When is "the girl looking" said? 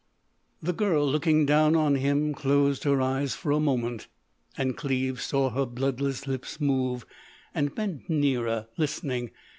0.63-1.45